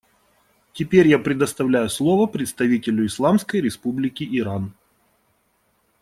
Теперь 0.73 1.07
я 1.07 1.19
предоставляю 1.19 1.87
слово 1.87 2.25
представителю 2.25 3.05
Исламской 3.05 3.61
Республики 3.61 4.27
Иран. 4.39 4.73